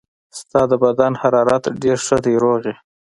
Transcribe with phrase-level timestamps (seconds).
[0.39, 2.73] ستا د بدن حرارت ډېر ښه دی، روغ یې.